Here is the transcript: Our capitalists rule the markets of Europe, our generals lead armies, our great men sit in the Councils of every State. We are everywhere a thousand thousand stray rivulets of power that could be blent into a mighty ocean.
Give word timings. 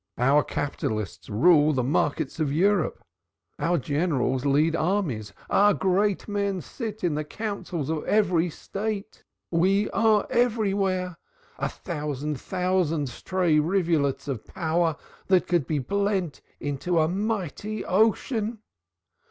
Our 0.17 0.43
capitalists 0.43 1.29
rule 1.29 1.73
the 1.73 1.83
markets 1.83 2.39
of 2.39 2.51
Europe, 2.51 3.03
our 3.59 3.77
generals 3.77 4.47
lead 4.47 4.75
armies, 4.75 5.31
our 5.47 5.75
great 5.75 6.27
men 6.27 6.61
sit 6.61 7.03
in 7.03 7.13
the 7.13 7.23
Councils 7.23 7.87
of 7.91 8.03
every 8.05 8.49
State. 8.49 9.23
We 9.51 9.91
are 9.91 10.25
everywhere 10.31 11.17
a 11.59 11.69
thousand 11.69 12.39
thousand 12.41 13.09
stray 13.09 13.59
rivulets 13.59 14.27
of 14.27 14.43
power 14.43 14.95
that 15.27 15.45
could 15.45 15.67
be 15.67 15.77
blent 15.77 16.41
into 16.59 16.97
a 16.99 17.07
mighty 17.07 17.85
ocean. 17.85 18.57